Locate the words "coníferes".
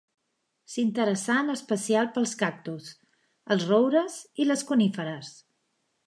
4.71-5.35